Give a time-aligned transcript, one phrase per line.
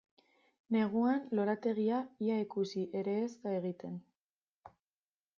[0.75, 4.01] Neguan lorategia ia ikusi ere e da egiten.